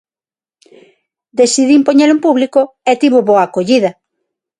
Decidín 1.39 1.81
poñelo 1.87 2.13
en 2.15 2.23
público, 2.25 2.61
e 2.91 2.93
tivo 3.01 3.19
boa 3.27 3.43
acollida. 3.47 3.91